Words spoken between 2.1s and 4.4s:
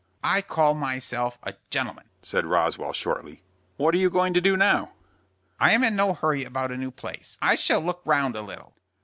said Roswell, shortly. "What are you going